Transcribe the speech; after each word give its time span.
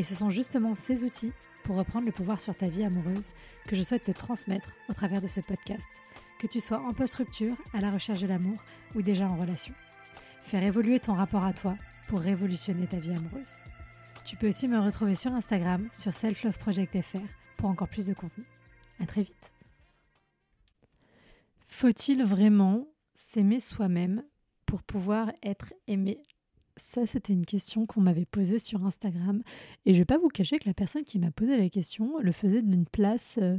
Et 0.00 0.02
ce 0.02 0.14
sont 0.14 0.30
justement 0.30 0.74
ces 0.74 1.04
outils 1.04 1.34
pour 1.62 1.76
reprendre 1.76 2.06
le 2.06 2.12
pouvoir 2.12 2.40
sur 2.40 2.56
ta 2.56 2.68
vie 2.68 2.84
amoureuse 2.84 3.34
que 3.66 3.76
je 3.76 3.82
souhaite 3.82 4.04
te 4.04 4.12
transmettre 4.12 4.72
au 4.88 4.94
travers 4.94 5.20
de 5.20 5.26
ce 5.26 5.40
podcast, 5.40 5.90
que 6.38 6.46
tu 6.46 6.58
sois 6.58 6.80
en 6.80 6.94
post-rupture, 6.94 7.54
à 7.74 7.82
la 7.82 7.90
recherche 7.90 8.22
de 8.22 8.26
l'amour 8.26 8.56
ou 8.94 9.02
déjà 9.02 9.28
en 9.28 9.36
relation. 9.36 9.74
Faire 10.40 10.62
évoluer 10.62 11.00
ton 11.00 11.12
rapport 11.12 11.44
à 11.44 11.52
toi 11.52 11.76
pour 12.08 12.20
révolutionner 12.20 12.86
ta 12.86 12.96
vie 12.96 13.10
amoureuse. 13.10 13.56
Tu 14.24 14.36
peux 14.36 14.48
aussi 14.48 14.68
me 14.68 14.80
retrouver 14.80 15.14
sur 15.14 15.34
Instagram, 15.34 15.86
sur 15.92 16.14
selfloveproject.fr 16.14 17.18
pour 17.58 17.68
encore 17.68 17.88
plus 17.88 18.06
de 18.06 18.14
contenu. 18.14 18.44
À 19.00 19.06
très 19.06 19.24
vite. 19.24 19.52
Faut-il 21.66 22.24
vraiment 22.24 22.88
s'aimer 23.14 23.60
soi-même 23.60 24.24
pour 24.64 24.82
pouvoir 24.82 25.30
être 25.42 25.74
aimé? 25.88 26.22
Ça, 26.80 27.06
c'était 27.06 27.32
une 27.32 27.46
question 27.46 27.86
qu'on 27.86 28.00
m'avait 28.00 28.24
posée 28.24 28.58
sur 28.58 28.84
Instagram. 28.84 29.42
Et 29.86 29.94
je 29.94 29.98
vais 29.98 30.04
pas 30.04 30.18
vous 30.18 30.28
cacher 30.28 30.58
que 30.58 30.68
la 30.68 30.74
personne 30.74 31.04
qui 31.04 31.18
m'a 31.18 31.30
posé 31.30 31.56
la 31.56 31.68
question 31.68 32.18
le 32.18 32.32
faisait 32.32 32.62
d'une 32.62 32.86
place 32.86 33.38
euh, 33.40 33.56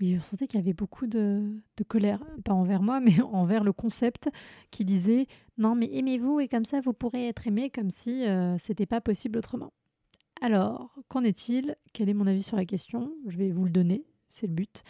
où 0.00 0.04
je 0.04 0.18
sentais 0.18 0.46
qu'il 0.46 0.58
y 0.58 0.62
avait 0.62 0.72
beaucoup 0.72 1.06
de, 1.06 1.60
colère. 1.88 2.24
Pas 2.44 2.52
envers 2.52 2.82
moi, 2.82 3.00
mais 3.00 3.20
envers 3.32 3.64
le 3.64 3.72
concept 3.72 4.30
qui 4.70 4.84
disait 4.84 5.26
Non, 5.58 5.74
mais 5.74 5.90
aimez-vous 5.92 6.40
et 6.40 6.48
comme 6.48 6.64
ça, 6.64 6.80
vous 6.80 6.92
pourrez 6.92 7.28
être 7.28 7.46
aimé 7.46 7.70
comme 7.70 7.90
si 7.90 8.26
euh, 8.26 8.56
c'était 8.58 8.86
pas 8.86 9.00
possible 9.00 9.38
autrement. 9.38 9.72
Alors, 10.40 10.94
qu'en 11.08 11.22
est-il? 11.22 11.76
Quel 11.92 12.08
est 12.08 12.14
mon 12.14 12.26
avis 12.26 12.42
sur 12.42 12.56
la 12.56 12.64
question? 12.64 13.12
Je 13.28 13.36
vais 13.36 13.52
vous 13.52 13.64
le 13.64 13.70
donner, 13.70 14.04
c'est 14.28 14.46
le 14.46 14.52
but. 14.52 14.82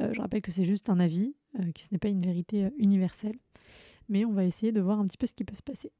Euh, 0.00 0.12
je 0.12 0.20
rappelle 0.20 0.42
que 0.42 0.52
c'est 0.52 0.64
juste 0.64 0.88
un 0.88 1.00
avis, 1.00 1.34
que 1.56 1.80
ce 1.80 1.88
n'est 1.92 1.98
pas 1.98 2.08
une 2.08 2.22
vérité 2.22 2.68
universelle. 2.78 3.36
Mais 4.08 4.24
on 4.24 4.32
va 4.32 4.44
essayer 4.44 4.72
de 4.72 4.80
voir 4.80 4.98
un 4.98 5.06
petit 5.06 5.16
peu 5.16 5.26
ce 5.26 5.34
qui 5.34 5.44
peut 5.44 5.54
se 5.54 5.62
passer. 5.62 5.92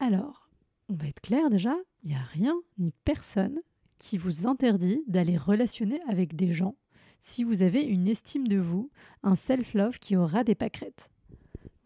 Alors, 0.00 0.48
on 0.88 0.94
va 0.94 1.06
être 1.06 1.20
clair 1.20 1.50
déjà, 1.50 1.76
il 2.02 2.10
n'y 2.10 2.16
a 2.16 2.22
rien 2.22 2.54
ni 2.78 2.92
personne 3.04 3.60
qui 3.96 4.16
vous 4.16 4.46
interdit 4.46 5.02
d'aller 5.06 5.36
relationner 5.36 6.00
avec 6.08 6.36
des 6.36 6.52
gens 6.52 6.76
si 7.20 7.42
vous 7.42 7.62
avez 7.62 7.82
une 7.82 8.06
estime 8.06 8.46
de 8.46 8.58
vous, 8.58 8.90
un 9.22 9.34
self-love 9.34 9.98
qui 9.98 10.16
aura 10.16 10.44
des 10.44 10.54
pâquerettes. 10.54 11.10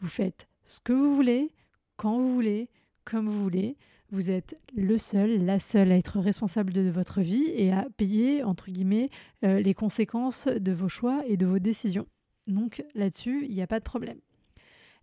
Vous 0.01 0.09
faites 0.09 0.47
ce 0.65 0.81
que 0.81 0.93
vous 0.93 1.15
voulez, 1.15 1.53
quand 1.97 2.19
vous 2.19 2.35
voulez, 2.35 2.69
comme 3.05 3.29
vous 3.29 3.43
voulez. 3.43 3.77
Vous 4.11 4.31
êtes 4.31 4.59
le 4.75 4.99
seul, 4.99 5.45
la 5.45 5.59
seule 5.59 5.91
à 5.91 5.97
être 5.97 6.21
responsable 6.21 6.73
de 6.73 6.91
votre 6.91 7.23
vie 7.23 7.47
et 7.49 7.73
à 7.73 7.87
payer, 7.97 8.43
entre 8.43 8.71
guillemets, 8.71 9.09
euh, 9.43 9.61
les 9.61 9.73
conséquences 9.73 10.49
de 10.49 10.73
vos 10.73 10.89
choix 10.89 11.23
et 11.27 11.39
de 11.39 11.47
vos 11.47 11.59
décisions. 11.59 12.07
Donc 12.47 12.85
là-dessus, 12.95 13.47
il 13.49 13.55
n'y 13.55 13.63
a 13.63 13.67
pas 13.67 13.79
de 13.79 13.85
problème. 13.85 14.19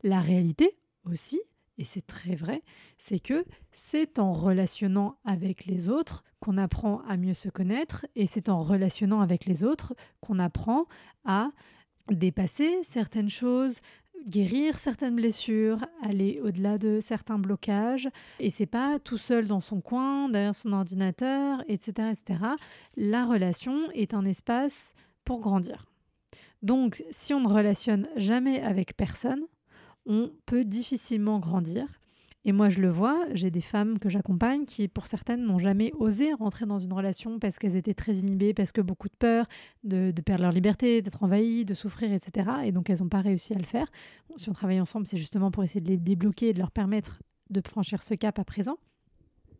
La 0.04 0.22
réalité 0.22 0.78
aussi, 1.06 1.40
et 1.80 1.85
c'est 1.85 2.05
très 2.05 2.35
vrai, 2.35 2.61
c'est 2.97 3.19
que 3.19 3.45
c'est 3.72 4.19
en 4.19 4.33
relationnant 4.33 5.16
avec 5.23 5.66
les 5.66 5.88
autres 5.88 6.23
qu'on 6.41 6.58
apprend 6.58 7.02
à 7.08 7.16
mieux 7.16 7.33
se 7.33 7.47
connaître 7.47 8.05
et 8.16 8.25
c'est 8.25 8.49
en 8.49 8.59
relationnant 8.59 9.22
avec 9.22 9.45
les 9.45 9.63
autres 9.63 9.95
qu'on 10.19 10.39
apprend 10.39 10.85
à 11.23 11.52
dépasser 12.11 12.80
certaines 12.83 13.30
choses, 13.30 13.80
guérir 14.27 14.77
certaines 14.77 15.16
blessures, 15.16 15.85
aller 16.03 16.41
au-delà 16.44 16.78
de 16.78 17.00
certains 17.00 17.39
blocages. 17.39 18.09
Et 18.39 18.50
c'est 18.50 18.66
pas 18.66 19.00
tout 19.00 19.18
seul 19.18 19.47
dans 19.47 19.62
son 19.62 19.79
coin, 19.79 20.28
derrière 20.28 20.56
son 20.56 20.73
ordinateur, 20.73 21.63
etc., 21.69 22.09
etc. 22.12 22.39
La 22.97 23.25
relation 23.25 23.89
est 23.91 24.13
un 24.13 24.25
espace 24.25 24.95
pour 25.23 25.39
grandir. 25.39 25.85
Donc, 26.62 27.03
si 27.09 27.34
on 27.34 27.39
ne 27.39 27.47
relationne 27.47 28.09
jamais 28.18 28.62
avec 28.62 28.97
personne, 28.97 29.45
on 30.09 30.31
peut 30.46 30.66
difficilement 30.66 31.40
grandir. 31.40 31.86
Et 32.46 32.52
moi, 32.52 32.70
je 32.70 32.81
le 32.81 32.90
vois, 32.90 33.25
j'ai 33.34 33.52
des 33.52 33.62
femmes 33.62 34.00
que 34.00 34.09
j'accompagne 34.09 34.66
qui, 34.66 34.88
pour 34.88 35.08
certaines, 35.08 35.46
n'ont 35.46 35.59
jamais 35.59 35.92
osé 36.00 36.34
rentrer 36.34 36.66
dans 36.66 36.80
une 36.80 36.92
relation 36.92 37.38
parce 37.38 37.59
qu'elles 37.59 37.75
étaient 37.75 37.94
très 37.94 38.16
inhibées, 38.16 38.53
parce 38.53 38.72
que 38.72 38.81
beaucoup 38.81 39.09
de 39.09 39.16
peur 39.16 39.46
de, 39.84 40.12
perdre 40.25 40.44
leur 40.44 40.52
liberté, 40.52 41.02
d'être 41.02 41.24
envahies, 41.24 41.66
de 41.66 41.74
souffrir, 41.74 42.12
etc. 42.12 42.50
Et 42.64 42.72
donc, 42.72 42.90
elles 42.90 43.00
n'ont 43.00 43.09
pas 43.09 43.22
réussi 43.22 43.53
à 43.53 43.58
le 43.58 43.66
faire. 43.66 43.88
si 44.38 44.50
on 44.50 44.53
travaille 44.53 44.80
ensemble, 44.80 45.06
c'est 45.06 45.18
justement 45.18 45.52
pour 45.52 45.64
essayer 45.64 45.81
de 45.81 45.90
les 45.90 45.98
débloquer 45.98 46.50
et 46.50 46.53
de 46.53 46.59
leur 46.59 46.72
permettre 46.72 47.22
de 47.50 47.62
franchir 47.66 48.02
ce 48.02 48.14
cap 48.16 48.40
à 48.40 48.46
présent. 48.46 48.78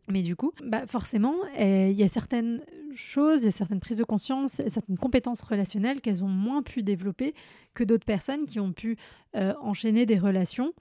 Mais 0.08 0.22
du 0.22 0.34
coup, 0.34 0.52
bah 0.64 0.86
forcément, 0.86 1.34
eh, 1.56 1.90
il 1.90 1.96
y 1.96 2.02
a 2.02 2.08
certaines 2.08 2.62
choses, 2.96 3.46
a 3.46 3.50
certaines 3.50 3.80
prises 3.80 3.98
de 3.98 4.04
conscience, 4.04 4.60
certaines 4.66 4.98
compétences 4.98 5.42
relationnelles 5.42 6.00
qu'elles 6.00 6.24
ont 6.24 6.28
moins 6.28 6.62
pu 6.62 6.82
développer 6.82 7.34
que 7.74 7.84
d'autres 7.84 8.04
personnes 8.04 8.44
qui 8.44 8.60
ont 8.60 8.72
pu 8.72 8.96
euh, 9.36 9.54
enchaîner 9.60 10.06
des 10.06 10.18
relations, 10.18 10.72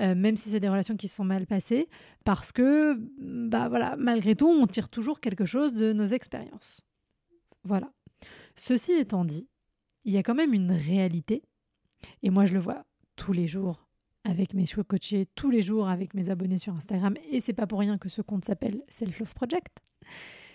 euh, 0.00 0.14
même 0.14 0.36
si 0.36 0.50
c'est 0.50 0.60
des 0.60 0.68
relations 0.68 0.96
qui 0.96 1.08
se 1.08 1.16
sont 1.16 1.24
mal 1.24 1.46
passées, 1.46 1.88
parce 2.24 2.52
que, 2.52 2.98
bah 3.20 3.68
voilà, 3.68 3.96
malgré 3.96 4.34
tout, 4.34 4.48
on 4.48 4.66
tire 4.66 4.88
toujours 4.88 5.20
quelque 5.20 5.44
chose 5.44 5.72
de 5.72 5.92
nos 5.92 6.06
expériences. 6.06 6.86
Voilà. 7.64 7.92
Ceci 8.56 8.92
étant 8.92 9.24
dit, 9.24 9.48
il 10.04 10.12
y 10.12 10.18
a 10.18 10.22
quand 10.22 10.34
même 10.34 10.54
une 10.54 10.72
réalité, 10.72 11.42
et 12.22 12.30
moi 12.30 12.46
je 12.46 12.54
le 12.54 12.60
vois 12.60 12.84
tous 13.16 13.32
les 13.32 13.46
jours 13.46 13.88
avec 14.24 14.52
mes 14.52 14.66
choix 14.66 14.84
coachés 14.84 15.26
tous 15.34 15.50
les 15.50 15.62
jours 15.62 15.88
avec 15.88 16.14
mes 16.14 16.30
abonnés 16.30 16.58
sur 16.58 16.74
Instagram 16.74 17.14
et 17.30 17.40
c'est 17.40 17.52
pas 17.54 17.66
pour 17.66 17.80
rien 17.80 17.98
que 17.98 18.08
ce 18.08 18.20
compte 18.20 18.44
s'appelle 18.44 18.82
Self 18.88 19.18
Love 19.20 19.34
Project. 19.34 19.78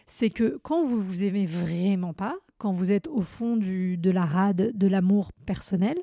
C'est 0.06 0.30
que 0.30 0.60
quand 0.64 0.84
vous 0.84 1.02
vous 1.02 1.24
aimez 1.24 1.46
vraiment 1.46 2.14
pas, 2.14 2.36
quand 2.58 2.72
vous 2.72 2.92
êtes 2.92 3.08
au 3.08 3.22
fond 3.22 3.58
de 3.58 4.10
la 4.10 4.26
rade 4.26 4.72
de 4.76 4.88
l'amour 4.88 5.32
personnel, 5.46 5.98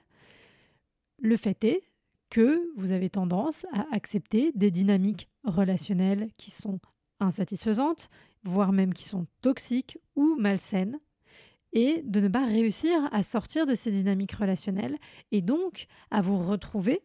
le 1.18 1.36
fait 1.36 1.64
est 1.64 1.82
que 2.30 2.70
vous 2.76 2.92
avez 2.92 3.10
tendance 3.10 3.66
à 3.72 3.86
accepter 3.92 4.52
des 4.54 4.70
dynamiques 4.70 5.28
relationnelles 5.44 6.30
qui 6.36 6.50
sont 6.50 6.78
insatisfaisantes, 7.18 8.08
voire 8.44 8.72
même 8.72 8.94
qui 8.94 9.04
sont 9.04 9.26
toxiques 9.42 9.98
ou 10.16 10.36
malsaines, 10.38 10.98
et 11.72 12.02
de 12.04 12.20
ne 12.20 12.28
pas 12.28 12.46
réussir 12.46 12.92
à 13.12 13.22
sortir 13.22 13.66
de 13.66 13.74
ces 13.74 13.90
dynamiques 13.90 14.32
relationnelles 14.32 14.98
et 15.30 15.40
donc 15.40 15.86
à 16.10 16.20
vous 16.20 16.36
retrouver 16.38 17.02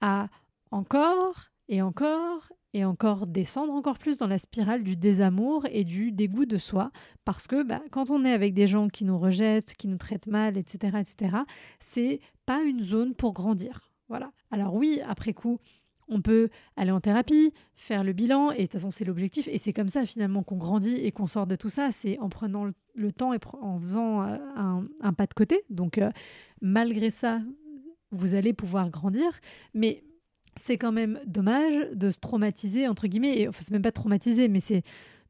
à 0.00 0.28
encore 0.70 1.50
et 1.70 1.80
encore 1.80 2.52
et 2.72 2.84
encore 2.84 3.26
descendre 3.26 3.72
encore 3.72 3.98
plus 3.98 4.18
dans 4.18 4.26
la 4.26 4.38
spirale 4.38 4.84
du 4.84 4.96
désamour 4.96 5.66
et 5.72 5.84
du 5.84 6.12
dégoût 6.12 6.46
de 6.46 6.58
soi. 6.58 6.92
Parce 7.24 7.46
que 7.46 7.62
bah, 7.62 7.82
quand 7.90 8.10
on 8.10 8.24
est 8.24 8.32
avec 8.32 8.54
des 8.54 8.66
gens 8.66 8.88
qui 8.88 9.04
nous 9.04 9.18
rejettent, 9.18 9.74
qui 9.74 9.88
nous 9.88 9.96
traitent 9.96 10.28
mal, 10.28 10.56
etc., 10.56 10.98
etc., 11.00 11.38
c'est 11.80 12.20
pas 12.46 12.62
une 12.62 12.82
zone 12.82 13.14
pour 13.14 13.32
grandir. 13.32 13.90
Voilà. 14.08 14.30
Alors 14.50 14.74
oui, 14.74 15.00
après 15.08 15.32
coup, 15.32 15.58
on 16.08 16.20
peut 16.20 16.48
aller 16.76 16.90
en 16.90 17.00
thérapie, 17.00 17.52
faire 17.74 18.04
le 18.04 18.12
bilan, 18.12 18.50
et 18.50 18.56
de 18.56 18.62
toute 18.62 18.72
façon, 18.72 18.90
c'est 18.90 19.04
l'objectif. 19.04 19.48
Et 19.48 19.58
c'est 19.58 19.72
comme 19.72 19.88
ça, 19.88 20.04
finalement, 20.04 20.42
qu'on 20.42 20.56
grandit 20.56 20.96
et 20.96 21.12
qu'on 21.12 21.26
sort 21.26 21.46
de 21.46 21.56
tout 21.56 21.68
ça. 21.68 21.92
C'est 21.92 22.18
en 22.18 22.28
prenant 22.28 22.66
le 22.94 23.12
temps 23.12 23.32
et 23.32 23.38
en 23.60 23.78
faisant 23.78 24.22
euh, 24.22 24.36
un, 25.00 25.12
pas 25.12 25.26
de 25.26 25.34
côté. 25.34 25.62
Donc, 25.70 25.98
euh, 25.98 26.10
malgré 26.60 27.10
ça, 27.10 27.40
vous 28.10 28.34
allez 28.34 28.52
pouvoir 28.52 28.90
grandir, 28.90 29.40
mais 29.72 30.02
c'est 30.56 30.78
quand 30.78 30.92
même 30.92 31.20
dommage 31.26 31.90
de 31.94 32.10
se 32.10 32.18
traumatiser, 32.18 32.88
entre 32.88 33.06
guillemets, 33.06 33.38
et 33.38 33.48
enfin, 33.48 33.60
c'est 33.62 33.72
même 33.72 33.82
pas 33.82 33.92
traumatiser, 33.92 34.48
mais 34.48 34.60
c'est 34.60 34.82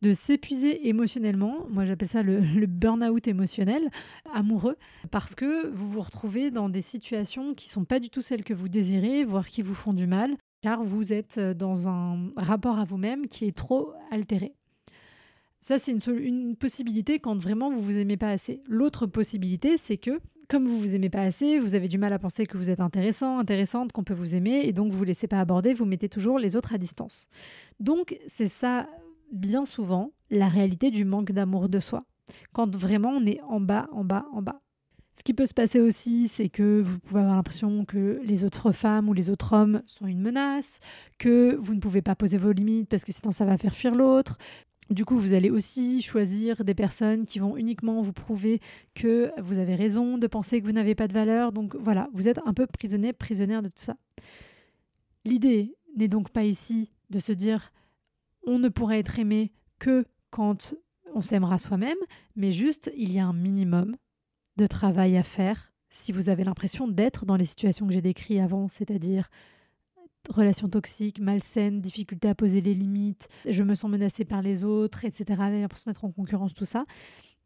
de 0.03 0.13
s'épuiser 0.13 0.89
émotionnellement, 0.89 1.67
moi 1.69 1.85
j'appelle 1.85 2.09
ça 2.09 2.23
le, 2.23 2.41
burn-out 2.67 3.29
émotionnel, 3.29 3.91
amoureux, 4.33 4.77
parce 5.11 5.35
que 5.35 5.69
vous 5.69 5.89
vous 5.89 6.01
retrouvez 6.01 6.51
dans 6.51 6.69
des 6.69 6.81
situations 6.81 7.55
qui 7.55 7.69
sont 7.69 7.85
pas 7.85 8.01
du 8.01 8.09
tout 8.09 8.23
celles 8.23 8.45
que 8.45 8.55
vous 8.55 8.69
désirez, 8.69 9.25
voire 9.25 9.47
qui 9.47 9.63
vous 9.63 9.75
font 9.75 9.93
du 9.93 10.07
mal, 10.07 10.37
car 10.63 10.83
vous 10.83 11.13
êtes 11.13 11.39
dans 11.39 11.89
un 11.89 12.31
rapport 12.37 12.79
à 12.79 12.85
vous-même 12.85 13.27
qui 13.29 13.47
est 13.47 13.57
trop 13.57 13.93
altéré. 14.11 14.55
Ça, 15.63 15.79
c'est 15.79 15.93
une, 15.93 16.17
une, 16.17 16.57
possibilité 16.57 17.19
quand 17.19 17.37
vraiment 17.37 17.71
vous 17.71 17.83
vous 17.83 17.99
aimez 17.99 18.17
pas 18.17 18.31
assez. 18.31 18.63
L'autre 18.67 19.07
possibilité, 19.07 19.77
c'est 19.77 19.99
que 19.99 20.19
comme 20.51 20.67
vous 20.67 20.81
vous 20.81 20.97
aimez 20.97 21.11
pas 21.11 21.23
assez, 21.23 21.61
vous 21.61 21.77
avez 21.77 21.87
du 21.87 21.97
mal 21.97 22.13
à 22.13 22.19
penser 22.19 22.45
que 22.45 22.59
vous 22.59 22.71
êtes 22.71 22.81
intéressant, 22.81 23.39
intéressante, 23.39 23.93
qu'on 23.93 24.03
peut 24.03 24.15
vous 24.15 24.35
aimer, 24.35 24.63
et 24.65 24.73
donc 24.73 24.91
vous 24.91 25.05
laissez 25.05 25.29
pas 25.29 25.39
aborder, 25.39 25.73
vous 25.73 25.85
mettez 25.85 26.09
toujours 26.09 26.41
les 26.41 26.57
autres 26.57 26.75
à 26.75 26.79
distance. 26.79 27.29
Donc 27.79 28.19
c'est 28.27 28.49
ça, 28.49 28.89
bien 29.31 29.65
souvent, 29.65 30.11
la 30.29 30.49
réalité 30.49 30.91
du 30.91 31.05
manque 31.05 31.31
d'amour 31.31 31.69
de 31.69 31.79
soi. 31.79 32.05
Quand 32.53 32.75
vraiment 32.75 33.11
on 33.11 33.25
est 33.27 33.41
en 33.43 33.61
bas, 33.61 33.89
en 33.93 34.05
bas, 34.05 34.27
en 34.33 34.43
bas. 34.43 34.61
Ce 35.17 35.23
qui 35.23 35.35
peut 35.35 35.47
se 35.47 35.55
passer 35.55 35.79
aussi, 35.79 36.27
c'est 36.27 36.49
que 36.49 36.83
vous 36.85 36.99
pouvez 36.99 37.21
avoir 37.21 37.37
l'impression 37.37 37.85
que 37.85 38.21
les 38.25 38.43
autres 38.43 38.73
femmes 38.73 39.09
ou 39.09 39.13
les 39.13 39.31
autres 39.31 39.53
hommes 39.53 39.83
sont 39.87 40.07
une 40.07 40.21
menace, 40.21 40.81
que 41.19 41.57
vous 41.61 41.75
ne 41.75 41.81
pouvez 41.81 42.03
pas 42.03 42.17
poser 42.17 42.39
vos 42.39 42.53
limites 42.53 42.89
parce 42.89 43.05
que 43.05 43.13
sinon 43.13 43.31
ça 43.31 43.45
va 43.45 43.57
faire 43.57 43.75
fuir 43.75 43.95
l'autre, 43.95 44.37
Du 44.91 45.05
coup, 45.05 45.17
vous 45.17 45.35
allez 45.35 45.51
aussi 45.51 46.03
choisir 46.03 46.65
des 46.65 46.75
personnes 46.75 47.25
qui 47.25 47.39
vont 47.39 47.57
uniquement 47.57 48.01
vous 48.03 48.13
prouver 48.13 48.61
que 48.95 49.31
vous 49.41 49.59
avez 49.59 49.77
raison 49.77 50.19
de 50.19 50.27
penser 50.27 50.61
que 50.61 50.67
vous 50.67 50.73
n'avez 50.73 50.97
pas 50.97 51.07
de 51.07 51.13
valeur. 51.13 51.53
Donc 51.53 51.77
voilà, 51.77 52.09
vous 52.13 52.27
êtes 52.27 52.41
un 52.45 52.53
peu 52.53 52.67
prisonnier, 52.67 53.13
prisonnière 53.13 53.63
de 53.63 53.69
tout 53.69 53.75
ça. 53.77 53.97
L'idée 55.25 55.77
n'est 55.97 56.09
donc 56.09 56.31
pas 56.31 56.43
ici 56.43 56.91
de 57.11 57.21
se 57.21 57.31
dire 57.31 57.73
on 58.45 58.59
ne 58.59 58.69
pourrait 58.69 58.99
être 58.99 59.21
aimé 59.21 59.53
que 59.79 60.05
quand 60.31 60.75
on 61.15 61.21
s'aimera 61.21 61.59
soi-même, 61.59 61.99
mais 62.35 62.51
juste 62.51 62.91
il 62.97 63.13
y 63.13 63.21
a 63.21 63.27
un 63.27 63.33
minimum 63.33 63.97
de 64.57 64.67
travail 64.67 65.17
à 65.17 65.23
faire 65.23 65.73
si 65.89 66.11
vous 66.11 66.29
avez 66.29 66.43
l'impression 66.43 66.89
d'être 66.89 67.27
dans 67.27 67.37
les 67.37 67.45
situations 67.45 67.87
que 67.87 67.93
j'ai 67.93 68.03
décrites 68.03 68.41
avant, 68.41 68.69
c'est-à-dire 68.69 69.29
relations 70.29 70.69
toxiques, 70.69 71.21
malsaines, 71.21 71.81
difficulté 71.81 72.29
à 72.29 72.35
poser 72.35 72.61
les 72.61 72.75
limites, 72.75 73.29
je 73.49 73.63
me 73.63 73.75
sens 73.75 73.91
menacée 73.91 74.25
par 74.25 74.43
les 74.43 74.65
autres, 74.65 75.05
etc., 75.05 75.25
l'impression 75.29 75.91
d'être 75.91 76.05
en 76.05 76.13
concurrence, 76.13 76.55
tout 76.55 76.65
ça. 76.65 76.85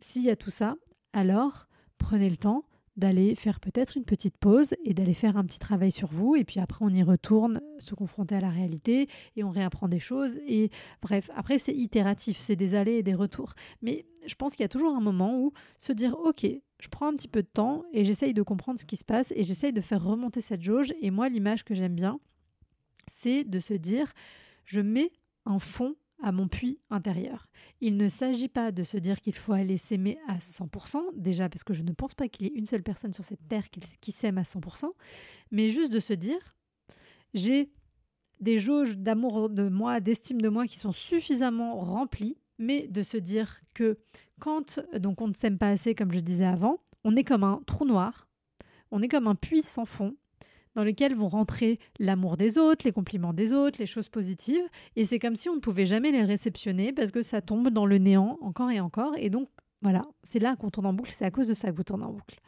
S'il 0.01 0.23
y 0.23 0.31
a 0.31 0.37
tout 0.37 0.51
ça, 0.51 0.77
alors 1.13 1.67
prenez 1.99 2.29
le 2.29 2.37
temps 2.37 2.65
d'aller 2.97 3.35
faire 3.35 3.59
peut-être 3.61 3.97
une 3.97 4.05
petite 4.05 4.37
pause 4.37 4.75
et 4.85 4.95
d'aller 4.95 5.15
faire 5.15 5.37
un 5.37 5.45
petit 5.45 5.59
travail 5.59 5.91
sur 5.91 6.09
vous 6.09 6.37
et 6.37 6.45
puis 6.45 6.61
après 6.61 6.85
on 6.85 6.91
y 6.91 7.03
retourne 7.03 7.61
se 7.79 7.95
confronter 7.95 8.37
à 8.37 8.41
la 8.41 8.51
réalité 8.51 9.09
et 9.37 9.43
on 9.43 9.51
réapprend 9.51 9.89
des 9.89 9.99
choses 9.99 10.39
et 10.47 10.71
bref 11.03 11.31
après 11.35 11.59
c'est 11.59 11.75
itératif 11.75 12.39
c'est 12.39 12.55
des 12.55 12.77
allers 12.77 12.99
et 12.99 13.03
des 13.03 13.15
retours 13.15 13.55
mais 13.83 14.07
je 14.27 14.35
pense 14.37 14.53
qu'il 14.53 14.63
y 14.63 14.65
a 14.65 14.69
toujours 14.69 14.95
un 14.95 15.01
moment 15.01 15.41
où 15.41 15.53
se 15.81 15.93
dire 15.93 16.17
ok 16.21 16.47
je 16.79 16.89
prends 16.89 17.09
un 17.09 17.15
petit 17.15 17.29
peu 17.29 17.43
de 17.43 17.49
temps 17.49 17.83
et 17.93 18.05
j'essaye 18.05 18.33
de 18.33 18.43
comprendre 18.43 18.79
ce 18.79 18.85
qui 18.85 18.97
se 18.97 19.05
passe 19.05 19.33
et 19.35 19.43
j'essaye 19.43 19.73
de 19.73 19.81
faire 19.81 20.03
remonter 20.05 20.41
cette 20.41 20.63
jauge 20.63 20.95
et 21.01 21.11
moi 21.11 21.29
l'image 21.29 21.65
que 21.65 21.75
j'aime 21.75 21.97
bien 21.97 22.21
c'est 23.09 23.45
de 23.45 23.59
se 23.59 23.75
dire 23.75 24.13
je 24.65 24.81
mets 24.81 25.13
un 25.47 25.59
fond 25.59 25.97
à 26.23 26.33
mon 26.33 26.49
puits 26.49 26.79
intérieur. 26.91 27.47
Il 27.81 27.97
ne 27.97 28.09
s'agit 28.09 28.49
pas 28.49 28.73
de 28.73 28.83
se 28.83 28.97
dire 28.97 29.21
qu'il 29.21 29.35
faut 29.35 29.53
aller 29.53 29.77
s'aimer 29.77 30.19
à 30.27 30.39
100%, 30.39 30.99
déjà 31.17 31.49
parce 31.49 31.65
que 31.65 31.75
je 31.75 31.83
ne 31.83 31.93
pense 31.93 32.15
pas 32.15 32.29
qu'il 32.29 32.47
y 32.47 32.51
ait 32.51 32.59
une 32.59 32.65
seule 32.65 32.83
personne 32.83 33.13
sur 33.13 33.25
cette 33.25 33.47
terre 33.47 33.69
qui, 34.01 34.13
s'aime 34.13 34.39
à 34.39 34.43
100%, 34.43 34.87
mais 35.51 35.69
juste 35.69 35.93
de 35.93 36.01
se 36.01 36.15
dire 36.15 36.57
j'ai 37.35 37.71
des 38.41 38.59
jauges 38.59 38.97
d'amour 38.97 39.51
de 39.51 39.69
moi, 39.69 40.01
d'estime 40.01 40.41
de 40.41 40.49
moi 40.49 40.67
qui 40.67 40.79
sont 40.79 40.93
suffisamment 40.93 41.79
remplies, 41.79 42.39
mais 42.59 42.87
de 42.89 43.03
se 43.03 43.17
dire 43.17 43.61
que 43.75 43.99
quand 44.41 44.81
donc 44.99 45.21
on 45.21 45.29
ne 45.29 45.35
s'aime 45.35 45.59
pas 45.59 45.69
assez, 45.69 45.95
comme 45.95 46.13
je 46.13 46.21
disais 46.21 46.47
avant, 46.47 46.79
on 47.03 47.17
est 47.17 47.25
comme 47.25 47.45
un 47.45 47.61
trou 47.67 47.85
noir, 47.85 48.29
on 48.91 49.03
est 49.03 49.09
comme 49.09 49.27
un 49.27 49.35
puits 49.35 49.63
sans 49.63 49.85
fond, 49.85 50.17
dans 50.75 50.85
lequel 50.85 51.15
vont 51.15 51.29
rentrer 51.29 51.79
l'amour 51.99 52.37
des 52.37 52.59
autres, 52.59 52.85
les 52.85 52.93
compliments 52.93 53.33
des 53.33 53.53
autres, 53.53 53.79
les 53.79 53.87
choses 53.87 54.09
positives. 54.09 54.65
Et 54.97 55.05
c'est 55.05 55.19
comme 55.19 55.37
si 55.37 55.49
on 55.49 55.55
ne 55.55 55.61
pouvait 55.61 55.87
jamais 55.87 56.11
les 56.11 56.25
réceptionner 56.25 56.93
parce 56.93 57.11
que 57.11 57.23
ça 57.23 57.41
tombe 57.41 57.71
dans 57.71 57.87
le 57.87 57.99
néant 57.99 58.39
encore 58.41 58.71
et 58.71 58.81
encore. 58.81 59.15
Et 59.17 59.31
donc, 59.31 59.49
voilà, 59.83 60.07
c'est 60.23 60.39
là 60.39 60.57
qu'on 60.57 60.71
tourne 60.71 60.87
en 60.87 60.93
boucle, 60.93 61.11
c'est 61.13 61.25
à 61.25 61.31
cause 61.31 61.49
de 61.49 61.55
ça 61.55 61.71
que 61.71 61.77
vous 61.77 61.85
tournez 61.85 62.05
en 62.05 62.13
boucle. 62.13 62.41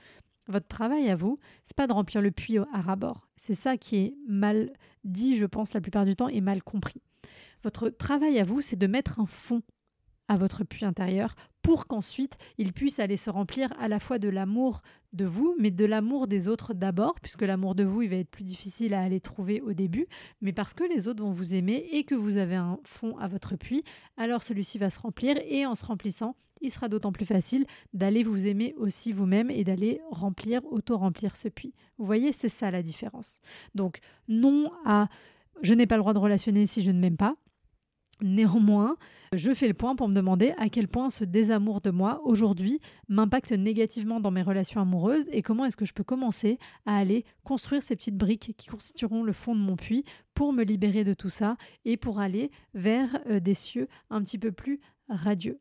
Votre 0.49 0.69
travail 0.69 1.11
à 1.11 1.17
vous, 1.17 1.39
c'est 1.65 1.77
pas 1.77 1.87
de 1.87 1.93
remplir 1.93 2.23
le 2.23 2.31
puits 2.31 2.59
à 2.73 2.81
rabord. 2.81 3.27
C'est 3.37 3.55
ça 3.55 3.77
qui 3.77 3.97
est 3.97 4.15
mal 4.29 4.73
dit, 5.05 5.37
je 5.37 5.45
pense, 5.45 5.75
la 5.75 5.81
plupart 5.81 6.05
du 6.05 6.15
temps, 6.15 6.29
et 6.29 6.41
mal 6.41 6.63
compris. 6.63 7.03
Votre 7.65 7.89
travail 7.89 8.39
à 8.39 8.45
vous, 8.45 8.61
c'est 8.61 8.77
de 8.77 8.87
mettre 8.87 9.19
un 9.19 9.27
fond 9.27 9.63
à 10.29 10.37
votre 10.37 10.65
puits 10.65 10.85
intérieur 10.85 11.35
pour 11.63 11.87
qu'ensuite 11.87 12.37
il 12.59 12.73
puisse 12.73 13.01
aller 13.01 13.17
se 13.17 13.31
remplir 13.31 13.73
à 13.81 13.89
la 13.89 13.99
fois 13.99 14.19
de 14.19 14.29
l'amour 14.29 14.83
de 15.13 15.25
vous, 15.25 15.55
mais 15.59 15.71
de 15.71 15.85
l'amour 15.85 16.27
des 16.29 16.47
autres 16.47 16.75
d'abord, 16.75 17.15
puisque 17.21 17.43
l'amour 17.43 17.75
de 17.75 17.85
vous, 17.85 18.03
il 18.03 18.11
va 18.11 18.17
être 18.17 18.31
plus 18.31 18.45
difficile 18.45 18.95
à 18.95 19.01
aller 19.01 19.21
trouver 19.21 19.61
au 19.61 19.73
début, 19.73 20.07
mais 20.41 20.53
parce 20.53 20.75
que 20.75 20.85
les 20.85 21.09
autres 21.09 21.23
vont 21.23 21.33
vous 21.33 21.55
aimer 21.55 21.89
et 21.91 22.05
que 22.05 22.15
vous 22.15 22.37
avez 22.37 22.55
un 22.55 22.79
fond 22.85 23.17
à 23.19 23.27
votre 23.27 23.57
puits, 23.57 23.83
alors 24.17 24.43
celui-ci 24.43 24.79
va 24.79 24.91
se 24.91 25.01
remplir 25.01 25.37
et 25.47 25.67
en 25.67 25.75
se 25.75 25.85
remplissant, 25.85 26.37
il 26.61 26.71
sera 26.71 26.89
d'autant 26.89 27.13
plus 27.13 27.27
facile 27.27 27.67
d'aller 27.93 28.23
vous 28.23 28.47
aimer 28.47 28.75
aussi 28.79 29.13
vous-même 29.13 29.51
et 29.51 29.65
d'aller 29.65 30.01
remplir, 30.11 30.61
auto-remplir 30.71 31.37
ce 31.37 31.49
puits. 31.49 31.75
Vous 31.99 32.07
voyez, 32.07 32.33
c'est 32.33 32.49
ça 32.49 32.71
la 32.71 32.83
différence. 32.83 33.41
Donc, 33.75 33.99
non 34.29 34.71
à 34.85 35.09
je 35.63 35.75
n'ai 35.75 35.87
pas 35.87 35.97
le 35.97 36.03
droit 36.03 36.13
de 36.13 36.19
relationner 36.19 36.67
si 36.67 36.83
je 36.83 36.91
ne 36.91 37.01
m'aime 37.01 37.17
pas. 37.17 37.37
Néanmoins, 38.23 38.97
je 39.35 39.53
fais 39.53 39.69
le 39.69 39.75
point 39.75 39.95
pour 39.95 40.09
me 40.09 40.15
demander 40.15 40.55
à 40.57 40.71
quel 40.71 40.89
point 40.89 41.11
ce 41.11 41.23
désamour 41.23 41.83
de 41.83 41.91
moi 41.91 42.23
aujourd'hui 42.25 42.81
m'impacte 43.09 43.53
négativement 43.53 44.21
dans 44.21 44.31
mes 44.31 44.43
relations 44.43 44.81
amoureuses 44.81 45.27
et 45.33 45.43
comment 45.43 45.67
est-ce 45.67 45.77
que 45.77 45.85
je 45.85 45.93
peux 45.93 46.05
commencer 46.05 46.59
à 46.87 46.97
aller 46.97 47.27
construire 47.45 47.83
ces 47.83 47.95
petites 47.95 48.17
briques 48.17 48.55
qui 48.57 48.69
constitueront 48.69 49.23
le 49.23 49.33
fond 49.33 49.55
de 49.55 49.61
mon 49.61 49.77
puits 49.77 50.05
pour 50.33 50.55
me 50.55 50.65
libérer 50.65 51.05
de 51.05 51.13
tout 51.13 51.29
ça 51.29 51.59
et 51.85 51.99
pour 51.99 52.19
aller 52.19 52.51
vers 52.73 53.21
euh, 53.27 53.39
des 53.39 53.53
cieux 53.53 53.87
un 54.09 54.23
petit 54.23 54.39
peu 54.39 54.51
plus 54.51 54.81
radieux. 55.11 55.61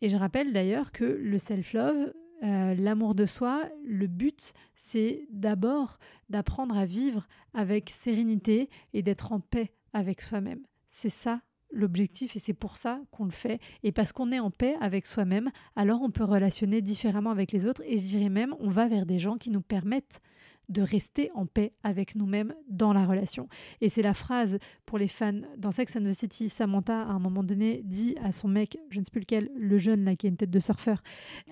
Et 0.00 0.08
je 0.08 0.16
rappelle 0.16 0.52
d'ailleurs 0.52 0.90
que 0.90 1.04
le 1.04 1.38
self-love, 1.38 2.12
euh, 2.42 2.74
l'amour 2.74 3.14
de 3.14 3.26
soi, 3.26 3.68
le 3.84 4.08
but, 4.08 4.52
c'est 4.74 5.26
d'abord 5.30 5.98
d'apprendre 6.28 6.76
à 6.76 6.86
vivre 6.86 7.28
avec 7.54 7.90
sérénité 7.90 8.68
et 8.94 9.02
d'être 9.02 9.32
en 9.32 9.38
paix 9.38 9.70
avec 9.92 10.20
soi-même. 10.20 10.64
C'est 10.88 11.08
ça 11.08 11.40
l'objectif 11.70 12.36
et 12.36 12.38
c'est 12.38 12.54
pour 12.54 12.76
ça 12.76 13.00
qu'on 13.10 13.24
le 13.24 13.30
fait. 13.30 13.60
Et 13.82 13.92
parce 13.92 14.12
qu'on 14.12 14.32
est 14.32 14.38
en 14.38 14.50
paix 14.50 14.74
avec 14.80 15.06
soi-même, 15.06 15.50
alors 15.76 16.02
on 16.02 16.10
peut 16.10 16.24
relationner 16.24 16.82
différemment 16.82 17.30
avec 17.30 17.52
les 17.52 17.66
autres 17.66 17.82
et 17.84 17.98
je 17.98 18.06
dirais 18.06 18.28
même 18.28 18.54
on 18.60 18.70
va 18.70 18.88
vers 18.88 19.06
des 19.06 19.18
gens 19.18 19.36
qui 19.36 19.50
nous 19.50 19.60
permettent 19.60 20.20
de 20.68 20.82
rester 20.82 21.30
en 21.34 21.46
paix 21.46 21.72
avec 21.82 22.14
nous-mêmes 22.14 22.54
dans 22.68 22.92
la 22.92 23.06
relation. 23.06 23.48
Et 23.80 23.88
c'est 23.88 24.02
la 24.02 24.12
phrase 24.12 24.58
pour 24.84 24.98
les 24.98 25.08
fans 25.08 25.40
dans 25.56 25.70
Sex 25.70 25.96
and 25.96 26.02
the 26.02 26.12
City, 26.12 26.48
Samantha 26.48 27.02
à 27.02 27.10
un 27.10 27.18
moment 27.18 27.42
donné 27.42 27.80
dit 27.84 28.16
à 28.22 28.32
son 28.32 28.48
mec, 28.48 28.78
je 28.90 28.98
ne 29.00 29.04
sais 29.04 29.10
plus 29.10 29.20
lequel, 29.20 29.50
le 29.56 29.78
jeune 29.78 30.04
là 30.04 30.14
qui 30.14 30.26
a 30.26 30.28
une 30.28 30.36
tête 30.36 30.50
de 30.50 30.60
surfeur, 30.60 31.02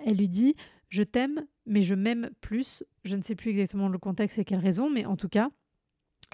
elle 0.04 0.18
lui 0.18 0.28
dit 0.28 0.54
"Je 0.90 1.02
t'aime 1.02 1.46
mais 1.64 1.82
je 1.82 1.94
m'aime 1.94 2.30
plus." 2.40 2.84
Je 3.04 3.16
ne 3.16 3.22
sais 3.22 3.34
plus 3.34 3.50
exactement 3.50 3.88
le 3.88 3.98
contexte 3.98 4.38
et 4.38 4.44
quelle 4.44 4.60
raison, 4.60 4.90
mais 4.90 5.06
en 5.06 5.16
tout 5.16 5.28
cas, 5.28 5.50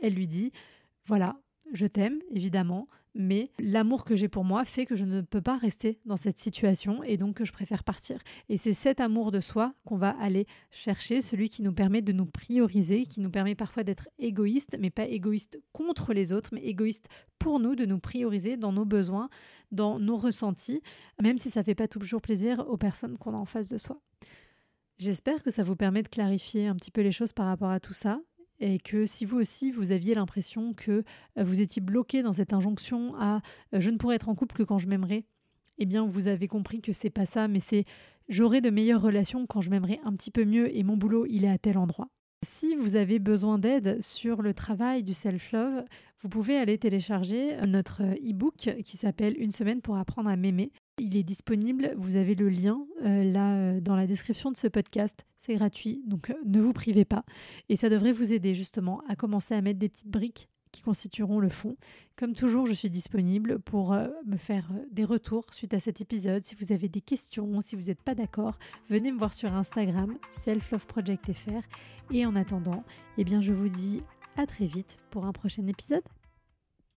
elle 0.02 0.14
lui 0.14 0.26
dit 0.26 0.50
"Voilà, 1.06 1.40
je 1.73 1.87
t'aime 1.87 2.19
évidemment, 2.31 2.88
mais 3.14 3.50
l'amour 3.59 4.05
que 4.05 4.17
j'ai 4.17 4.29
pour 4.29 4.44
moi 4.44 4.64
fait 4.64 4.87
que 4.87 4.97
je 4.97 5.05
ne 5.05 5.20
peux 5.20 5.43
pas 5.43 5.56
rester 5.56 5.99
dans 6.06 6.17
cette 6.17 6.38
situation 6.38 7.03
et 7.03 7.17
donc 7.17 7.37
que 7.37 7.44
je 7.44 7.53
préfère 7.53 7.85
partir. 7.85 8.19
Et 8.49 8.56
c'est 8.56 8.73
cet 8.73 9.00
amour 9.00 9.31
de 9.31 9.41
soi 9.41 9.75
qu'on 9.85 9.97
va 9.97 10.11
aller 10.20 10.47
chercher, 10.70 11.20
celui 11.20 11.49
qui 11.49 11.62
nous 11.62 11.73
permet 11.73 12.03
de 12.03 12.12
nous 12.12 12.26
prioriser, 12.26 13.05
qui 13.05 13.20
nous 13.20 13.31
permet 13.31 13.55
parfois 13.55 13.85
d'être 13.85 14.09
égoïste, 14.19 14.76
mais 14.81 14.91
pas 14.91 15.06
égoïste 15.06 15.61
contre 15.73 16.12
les 16.12 16.32
autres, 16.32 16.50
mais 16.53 16.62
égoïste 16.62 17.09
pour 17.38 17.61
nous, 17.61 17.75
de 17.75 17.85
nous 17.85 17.99
prioriser 17.99 18.56
dans 18.56 18.73
nos 18.73 18.85
besoins, 18.85 19.29
dans 19.70 19.99
nos 19.99 20.17
ressentis, 20.17 20.82
même 21.20 21.38
si 21.38 21.50
ça 21.50 21.61
ne 21.61 21.65
fait 21.65 21.75
pas 21.75 21.88
toujours 21.88 22.23
plaisir 22.23 22.65
aux 22.69 22.76
personnes 22.76 23.19
qu'on 23.19 23.35
a 23.35 23.38
en 23.38 23.44
face 23.44 23.69
de 23.69 23.79
soi. 23.79 24.00
J'espère 24.99 25.43
que 25.43 25.51
ça 25.51 25.65
vous 25.65 25.75
permet 25.75 26.03
de 26.03 26.08
clarifier 26.08 26.69
un 26.69 26.77
petit 26.77 26.93
peu 26.93 27.01
les 27.01 27.10
choses 27.10 27.32
par 27.32 27.46
rapport 27.46 27.70
à 27.70 27.81
tout 27.81 27.93
ça 27.93 28.20
et 28.62 28.78
que 28.78 29.06
si 29.06 29.24
vous 29.24 29.38
aussi 29.38 29.70
vous 29.70 29.92
aviez 29.92 30.14
l'impression 30.14 30.72
que 30.72 31.02
euh, 31.38 31.44
vous 31.44 31.60
étiez 31.60 31.82
bloqué 31.82 32.22
dans 32.22 32.32
cette 32.32 32.52
injonction 32.52 33.14
à 33.16 33.40
euh, 33.74 33.81
je 33.81 33.90
ne 33.90 33.98
pourrais 33.98 34.16
être 34.16 34.28
en 34.28 34.34
couple 34.34 34.56
que 34.56 34.62
quand 34.62 34.78
je 34.78 34.86
m'aimerai, 34.86 35.26
eh 35.78 35.86
bien 35.86 36.06
vous 36.06 36.28
avez 36.28 36.48
compris 36.48 36.81
que 36.81 36.92
c'est 36.92 37.10
pas 37.10 37.26
ça, 37.26 37.48
mais 37.48 37.60
c'est 37.60 37.84
j'aurai 38.28 38.60
de 38.60 38.70
meilleures 38.70 39.02
relations 39.02 39.46
quand 39.46 39.60
je 39.60 39.70
m'aimerai 39.70 40.00
un 40.04 40.14
petit 40.14 40.31
peu 40.31 40.44
mieux 40.44 40.74
et 40.74 40.84
mon 40.84 40.96
boulot 40.96 41.26
il 41.26 41.44
est 41.44 41.50
à 41.50 41.58
tel 41.58 41.76
endroit. 41.76 42.08
Si 42.44 42.74
vous 42.74 42.96
avez 42.96 43.19
besoin 43.19 43.58
d'aide 43.58 44.02
sur 44.02 44.42
le 44.42 44.52
travail 44.54 45.02
du 45.02 45.14
self-love, 45.14 45.84
vous 46.20 46.28
pouvez 46.28 46.56
aller 46.56 46.76
télécharger 46.76 47.56
notre 47.69 48.02
e-book 48.02 48.82
qui 48.84 48.96
s'appelle 48.96 49.34
Une 49.38 49.52
semaine 49.52 49.81
pour 49.81 49.96
apprendre 49.96 50.28
à 50.28 50.36
m'aimer. 50.36 50.72
Il 50.99 51.17
est 51.17 51.22
disponible, 51.22 51.94
vous 51.96 52.17
avez 52.17 52.34
le 52.34 52.49
lien 52.49 52.84
euh, 53.05 53.25
là 53.25 53.55
euh, 53.55 53.81
dans 53.81 53.96
la 53.96 54.06
description 54.06 54.51
de 54.51 54.56
ce 54.56 54.67
podcast. 54.67 55.25
C'est 55.39 55.55
gratuit, 55.55 56.03
donc 56.06 56.31
euh, 56.31 56.34
ne 56.44 56.61
vous 56.61 56.75
privez 56.75 57.06
pas. 57.06 57.25
Et 57.70 57.77
ça 57.77 57.89
devrait 57.89 58.13
vous 58.13 58.32
aider 58.32 58.55
justement 58.55 59.03
à 59.08 59.17
commencer 59.17 59.55
à 59.55 59.63
mettre 59.63 59.79
des 59.79 59.89
petites 59.89 60.11
briques 60.11 60.49
qui 60.70 60.82
constitueront 60.82 61.39
le 61.39 61.49
fond. 61.49 61.77
Comme 62.17 62.34
toujours, 62.34 62.67
je 62.67 62.72
suis 62.72 62.89
disponible 62.89 63.58
pour 63.58 63.94
me 64.25 64.39
faire 64.39 64.72
des 64.91 65.05
retours 65.05 65.44
suite 65.53 65.75
à 65.75 65.81
cet 65.81 66.01
épisode. 66.01 66.46
Si 66.46 66.55
vous 66.55 66.72
avez 66.72 66.89
des 66.89 67.03
questions, 67.03 67.61
si 67.61 67.77
vous 67.77 67.89
n'êtes 67.89 68.01
pas 68.01 68.15
d'accord, 68.15 68.58
venez 68.89 69.13
me 69.13 69.19
voir 69.19 69.34
sur 69.34 69.53
Instagram, 69.53 70.17
selfloveprojectfr. 70.31 71.61
Et 72.11 72.25
en 72.25 72.34
attendant, 72.37 72.84
eh 73.19 73.25
bien, 73.25 73.43
je 73.43 73.53
vous 73.53 73.69
dis 73.69 74.01
à 74.39 74.46
très 74.46 74.65
vite 74.65 74.96
pour 75.11 75.27
un 75.27 75.32
prochain 75.32 75.67
épisode. 75.67 76.05